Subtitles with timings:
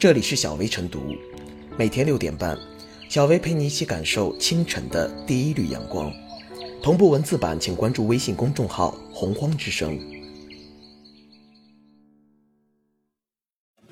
[0.00, 1.14] 这里是小薇晨读，
[1.76, 2.58] 每天六点半，
[3.10, 6.10] 小薇陪你一起感受清晨的第一缕阳光。
[6.82, 10.00] 同步文字版，请关注微信公众号“洪荒之声”。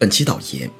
[0.00, 0.70] 本期导言：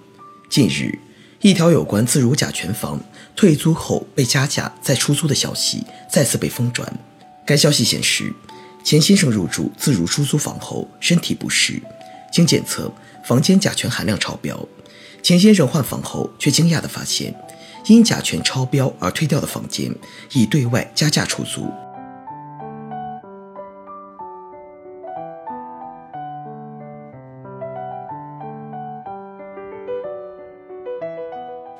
[0.49, 0.99] 近日，
[1.43, 2.99] 一条有关自如甲醛房
[3.37, 6.91] 退租后被加价再出租的消息再次被疯转。
[7.45, 8.33] 该消息显示，
[8.83, 11.83] 钱先生入住自如出租房后身体不适，
[12.33, 12.91] 经检测，
[13.23, 14.67] 房间甲醛含量超标。
[15.23, 17.35] 钱先生换房后却惊讶地发现，
[17.87, 19.95] 因甲醛超标而退掉的房间
[20.33, 21.67] 已对外加价出租。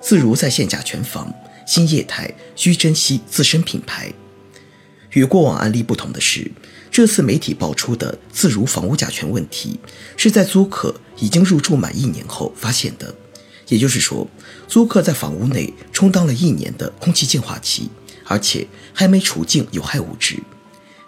[0.01, 1.33] 自如在线甲醛房
[1.67, 4.13] 新业态需珍惜自身品牌。
[5.13, 6.51] 与过往案例不同的是，
[6.91, 9.81] 这次媒体爆出的自如房屋甲醛问题，
[10.17, 13.15] 是在租客已经入住满一年后发现的。
[13.69, 14.27] 也就是说，
[14.67, 17.89] 租客在房屋内充当了一年的空气净化器，
[18.25, 20.39] 而且还没除净有害物质。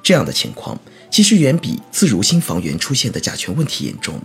[0.02, 0.78] 这样的情况
[1.10, 4.20] 其实远比自如新房源出现的甲醛问题严重。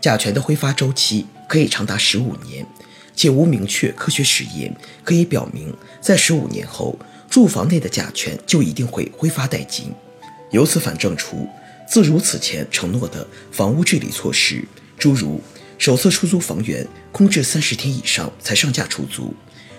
[0.00, 2.66] 甲醛的挥发周期可以长达十五年，
[3.14, 6.98] 且无明确科学实验可以表明在十五年后
[7.30, 9.92] 住房内的甲醛就一定会挥发殆尽。
[10.50, 11.48] 由此反证出
[11.88, 14.64] 自如此前承诺的房屋治理措施，
[14.98, 15.42] 诸如。
[15.76, 19.34] 首次出租房源空置三十天以上才上架出租，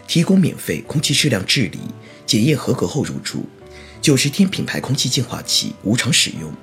[0.08, 1.80] 提供免费空气质量治理，
[2.26, 3.46] 检验合格后入住，
[4.02, 6.54] 九十天品牌空气净化器无偿使用。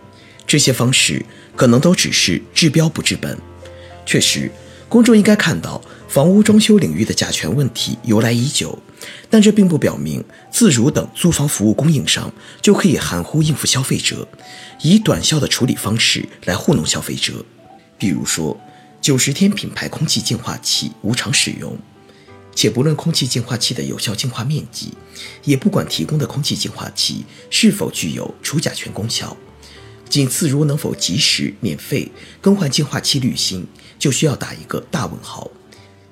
[0.47, 1.25] 这些方式
[1.57, 3.37] 可能都只是治标不治本。
[4.05, 4.51] 确实，
[4.89, 8.79] 公众应该看到房屋装修领域的甲醛问题由来已久，
[9.31, 14.29] 但这并不表明自如等租房服务供应商就可以含糊应付消费者，
[14.83, 17.45] 以短效的处理方式来糊弄消费者。
[17.99, 18.61] 比如说。
[19.03, 21.77] 九十天品牌空气净化器无偿使用，
[22.55, 24.95] 且不论空气净化器的有效净化面积，
[25.43, 29.37] 也不管提供的空气净化器是否具有除甲醛功效，
[30.09, 33.67] 仅自如能否及时免费更换净化器滤芯，
[33.99, 35.51] 就需要打一个大问号。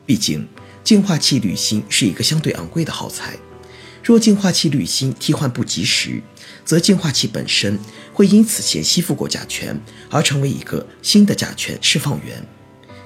[0.05, 0.49] 毕竟，
[0.83, 3.37] 净化器滤芯是一个相对昂贵的耗材，
[4.03, 6.21] 若净化器滤芯替换不及时，
[6.65, 7.79] 则净化器本身
[8.13, 9.81] 会因此前吸附过甲醛，
[10.11, 12.45] 而成为一个新的甲醛释放源。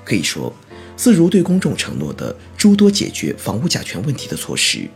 [0.04, 0.53] 可以说，
[0.97, 4.88] 自如对公众承诺的诸多解决房屋甲醛问题的措施，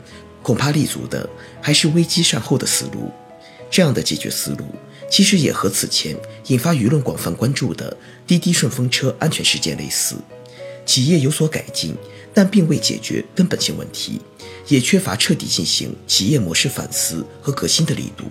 [0.42, 1.28] 恐怕立足的
[1.60, 3.10] 还是危机善后的思路。
[3.70, 4.64] 这样的解决思路，
[5.10, 7.96] 其实也和此前引发舆论广泛关注的
[8.26, 10.16] 滴滴顺风车安全事件类似。
[10.86, 11.94] 企业有所改进，
[12.32, 14.20] 但并未解决根本性问题，
[14.68, 18.24] 也缺乏彻底进行企业模式反思和革新的力度。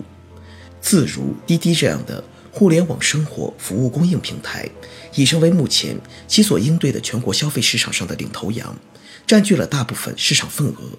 [0.80, 2.22] 自如、滴滴这样的。
[2.58, 4.68] 互联网生活服务供应平台
[5.14, 5.96] 已成为目前
[6.26, 8.76] 其所应对的全国消费市场上的领头羊，
[9.28, 10.98] 占据了大部分市场份额。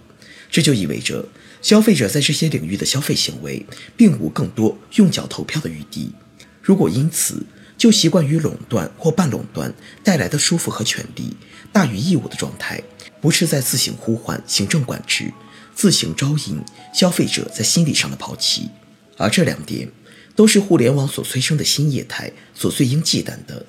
[0.49, 1.27] 这就意味着，
[1.61, 3.65] 消费者在这些领域的消费行为
[3.97, 6.13] 并无更多用脚投票的余地。
[6.61, 7.45] 如果因此
[7.77, 11.35] 就习惯于垄断或半垄断带来的舒服和权利
[11.73, 12.81] 大于义务的状态，
[13.19, 15.33] 不是在自行呼唤行政管制，
[15.75, 18.69] 自行招引消费者在心理上的抛弃。
[19.17, 19.91] 而这两点。
[20.39, 23.65] 都是互联网所催生的新业态所最应忌惮的。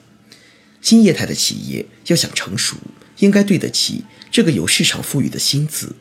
[0.80, 2.76] 新业态的企业要想成熟，
[3.18, 5.96] 应该对得起这个由市场赋予的“新”字，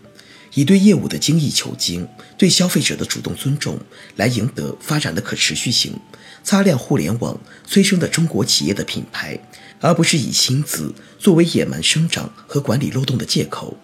[0.54, 2.08] 以对业务的精益求精，
[2.38, 3.80] 对消费者的主动尊重，
[4.18, 6.00] 来赢得发展的可持续性，
[6.44, 9.40] 擦亮互联网催生的中国企业的品牌，
[9.80, 13.76] 而不是以“新”字作为野蛮生长和管理漏洞的借口。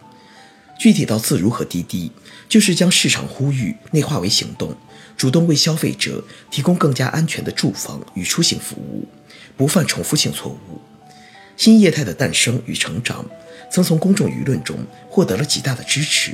[0.80, 2.12] 具体到自如和滴滴，
[2.48, 4.76] 就是将市场呼吁内化为行动。
[5.18, 6.22] 主动为消费者
[6.52, 9.08] 提供更加安全的住房与出行服务，
[9.56, 10.82] 不犯重复性错误。
[11.56, 13.26] 新业态的诞生与成长，
[13.72, 14.78] 曾从公众舆论中
[15.10, 16.34] 获得了极大的支持，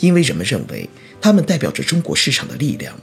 [0.00, 0.88] 因为人们认为
[1.20, 2.98] 它们代表着中国市场的力量。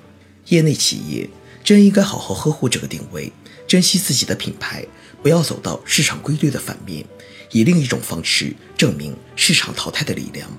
[0.48, 1.30] 业内企业
[1.64, 3.32] 真应该好好呵护这个定位，
[3.68, 4.84] 珍惜自己的品牌，
[5.22, 7.06] 不要走到市场规律的反面，
[7.54, 10.50] 以另一种方式证明市场淘汰的力量。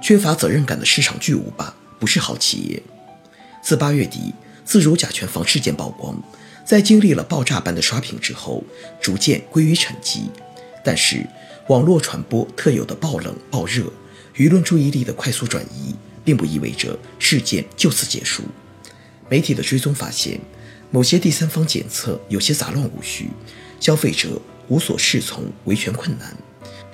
[0.00, 2.82] 缺乏责任感的市场巨无霸不是好企业。
[3.60, 4.32] 自八月底
[4.64, 6.16] 自如甲醛房事件曝光，
[6.64, 8.62] 在经历了爆炸般的刷屏之后，
[9.00, 10.28] 逐渐归于沉寂。
[10.84, 11.26] 但是，
[11.66, 13.82] 网络传播特有的爆冷爆热，
[14.36, 15.94] 舆论注意力的快速转移，
[16.28, 18.42] 并不意味着事件就此结束。
[19.30, 20.38] 媒体的追踪发现，
[20.90, 23.30] 某些第三方检测有些杂乱无序，
[23.80, 24.38] 消费者
[24.68, 26.36] 无所适从，维权困难。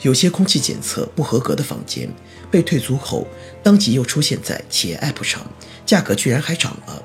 [0.02, 2.08] 有些空气检测不合格的房间
[2.48, 3.26] 被退租后，
[3.60, 5.44] 当即又出现在企业 App 上，
[5.84, 7.02] 价格居然还涨了。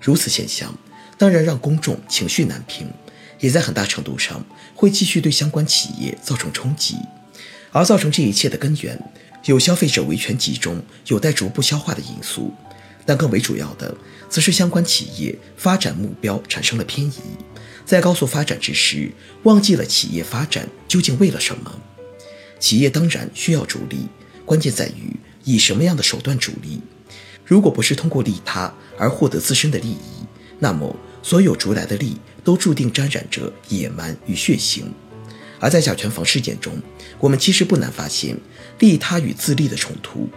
[0.00, 0.76] 如此现象，
[1.16, 2.88] 当然让公众情绪难平，
[3.38, 4.44] 也在很大程度上
[4.74, 6.96] 会继续对相关企业造成冲击。
[7.70, 9.00] 而造成这一切的根源，
[9.44, 12.52] 有消费者维权集中、有待逐步消化的因素，
[13.04, 13.94] 但更为主要的，
[14.28, 17.14] 则是相关企业发展目标产生了偏移，
[17.84, 19.10] 在高速发展之时，
[19.42, 21.80] 忘记了企业发展究竟为了什么。
[22.60, 24.06] 企业当然需要逐利，
[24.44, 26.80] 关键在于以什么样的手段逐利。
[27.44, 30.24] 如果不是通过利他而获得自身的利益，
[30.60, 34.84] 那么所有逐来的利都注定沾染着野蛮与血腥。
[35.62, 36.74] 而在甲醛房事件中，
[37.20, 38.36] 我们其实不难发现
[38.80, 40.28] 利他与自利的冲突。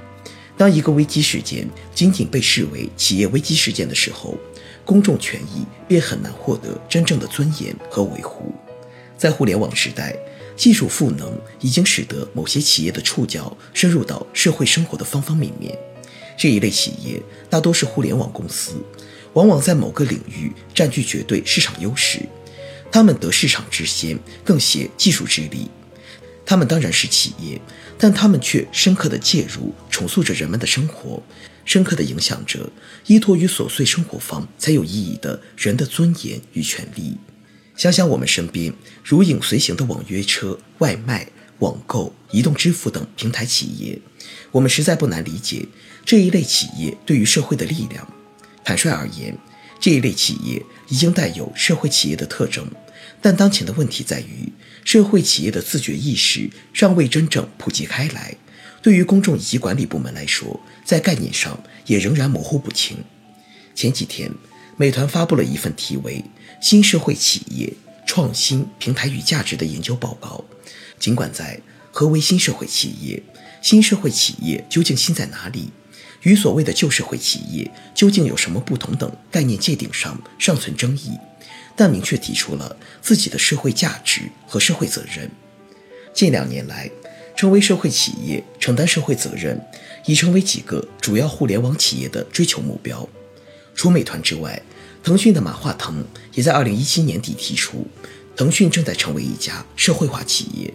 [0.55, 4.37] 当一个危机事件仅仅被视为企业危机事件的时候，
[4.85, 8.53] 公众权益便很难获得真正的尊严和维护。
[9.17, 10.15] 在互联网时代。
[10.57, 15.77] 技术赋能已经使得某些企业的触角深入到社会生活的方方面面。
[16.37, 18.75] 这一类企业大多是互联网公司，
[19.33, 22.21] 往往在某个领域占据绝对市场优势。
[22.95, 25.69] 他们得市场之先，更携技术之力。
[26.45, 27.59] 他们当然是企业，
[27.97, 31.21] 但他们却深刻地介入，重塑着人们的生活，
[31.65, 32.69] 深刻地影响着
[33.07, 37.17] 依托于琐碎生活方才有意义的人的尊严与权利。
[37.75, 41.27] 想想我们身边如影随形的网约车、外卖、
[41.59, 43.99] 网购、移动支付等平台企业，
[44.51, 45.67] 我们实在不难理解
[46.05, 48.07] 这一类企业对于社会的力量。
[48.63, 49.37] 坦率而言，
[49.81, 52.65] 这一类企业已经带有社会企业的特征，
[53.21, 54.51] 但当前的问题在于，
[54.83, 58.35] 社会企业的自觉意识尚未真正普及开来，
[58.81, 62.97] 对于公众以及管理部门来说，在概念上也仍然模糊不清。
[63.73, 64.31] 前几天，
[64.77, 66.23] 美团发布了一份题为。
[66.61, 67.71] 新社会企业
[68.07, 70.43] 创新平台与价值的研究报告，
[70.97, 71.59] 尽管在
[71.91, 73.21] 何为新社会企业、
[73.61, 75.69] 新社会企业究竟新在哪里、
[76.23, 81.11] 与所谓的旧社会企业究竟有什么不同等概念界定上尚存争议，
[81.75, 85.29] 但明确提出了自己的社会价值和社会责任。
[86.13, 86.89] 近两年来，
[87.35, 89.59] 成为社会企业、承担社会责任，
[90.05, 93.07] 已成为几个主要互联网企业的追求目标。
[93.73, 94.61] 除美团之外。
[95.03, 97.85] 腾讯的马化腾也在二零一七年底提出，
[98.35, 100.73] 腾讯正在成为一家社会化企业。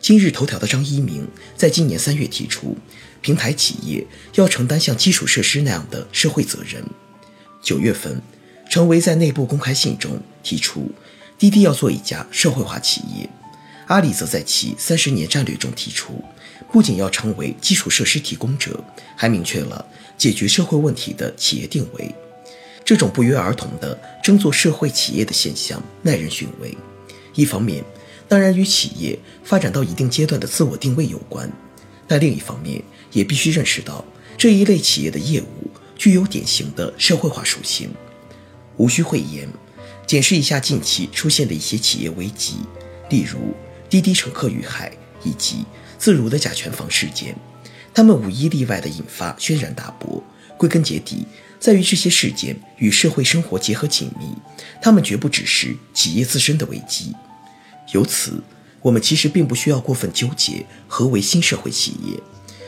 [0.00, 1.24] 今日头条的张一鸣
[1.56, 2.76] 在今年三月提出，
[3.20, 4.04] 平台企业
[4.34, 6.84] 要承担像基础设施那样的社会责任。
[7.62, 8.20] 九月份，
[8.70, 10.92] 陈维在内部公开信中提出，
[11.36, 13.28] 滴滴要做一家社会化企业。
[13.88, 16.22] 阿里则在其三十年战略中提出，
[16.70, 18.82] 不仅要成为基础设施提供者，
[19.16, 19.84] 还明确了
[20.16, 22.14] 解决社会问题的企业定位。
[22.84, 26.72] 这种不约而同的争做社会企业的现象耐人寻味。
[27.34, 27.82] 一方面，
[28.28, 31.48] 当然与企业发展到一定阶段的自我定位有关；
[32.06, 32.80] 但另一方面，
[33.10, 34.04] 也必须认识到
[34.38, 37.90] 这一类企业的业务具有典型的社会化属性。
[38.80, 39.46] 无需讳言，
[40.06, 42.54] 检视一下近期出现的一些企业危机，
[43.10, 43.54] 例如
[43.90, 44.90] 滴滴乘客遇害
[45.22, 45.66] 以及
[45.98, 47.36] 自如的甲醛房事件，
[47.92, 50.22] 他们无一例外地引发轩然大波。
[50.56, 51.26] 归根结底。
[51.58, 54.34] 在于这些事件与社会生活结合紧密，
[54.80, 57.14] 他们绝不只是企业自身的危机。
[57.92, 58.42] 由此，
[58.80, 62.18] 我们其实并不需要过分纠结何为新社会企业。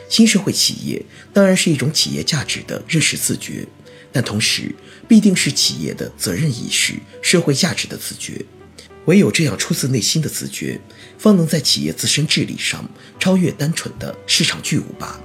[0.07, 3.65] 新社会企业当然是一种企业价值的认识自觉，
[4.13, 4.73] 但同时
[5.07, 8.45] 必定是企业的责任意识、社会价值的自觉。
[9.05, 10.79] 唯有这样出自内心的自觉，
[11.17, 12.89] 方能在企业自身治理上
[13.19, 15.19] 超越单纯的市场巨无霸。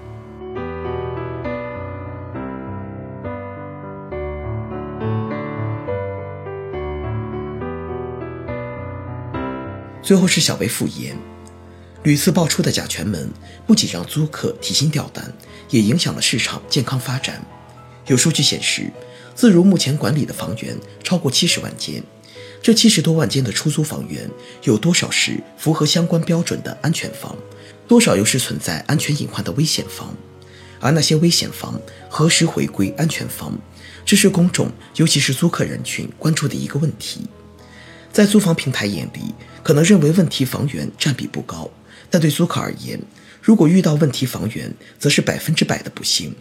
[10.03, 11.15] 最后是小微复言，
[12.03, 13.31] 屡次爆出的甲醛门
[13.67, 15.33] 不仅让租客提心吊胆，
[15.69, 17.45] 也影响了市场健康发展。
[18.09, 18.91] 有数据显示，
[19.35, 22.03] 自如目前管理的房源超过七十万间，
[22.61, 24.29] 这七十多万间的出租房源
[24.65, 27.37] 有多少是符合相关标准的安全房，
[27.87, 30.13] 多少又是存在安全隐患的危险房？
[30.81, 33.57] 而那些危险房何时回归安全房，
[34.05, 37.29] 这是公众尤其是租客人群关注的一个问题。
[38.13, 39.35] 在租房平台眼里。
[39.61, 41.71] 可能认为问题房源占比不高，
[42.09, 42.99] 但对租客而言，
[43.43, 46.35] 如果遇到问题房源，则是百分之百的不幸。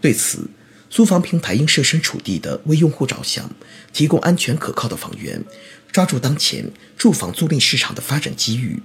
[0.00, 0.50] 对此，
[0.90, 3.50] 租房平台应设身处地的为用户着想，
[3.92, 5.44] 提供安全可靠的房源，
[5.92, 8.82] 抓住当前住房租赁市场的发展机遇。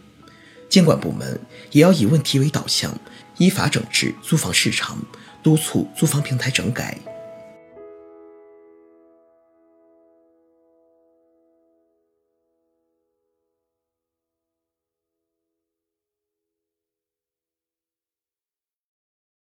[0.69, 1.39] 监管部门
[1.71, 2.99] 也要以问题为导向，
[3.37, 4.97] 依法整治租房市场，
[5.41, 6.97] 督促租房平台整改。